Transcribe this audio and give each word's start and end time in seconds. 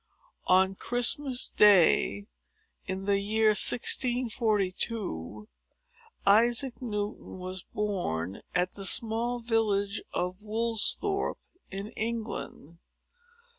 On 0.47 0.73
Christmas 0.73 1.51
day, 1.51 2.25
in 2.87 3.05
the 3.05 3.19
year 3.19 3.49
1642, 3.49 5.47
Isaac 6.25 6.81
Newton 6.81 7.37
was 7.37 7.61
born, 7.61 8.41
at 8.55 8.71
the 8.71 8.85
small 8.85 9.41
village 9.41 10.01
of 10.11 10.39
Woolsthorpe, 10.41 11.43
in 11.69 11.89
England. 11.89 12.79